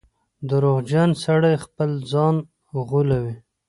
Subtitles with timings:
[0.49, 2.35] •دروغجن سړی خپل ځان
[2.87, 3.35] غولوي.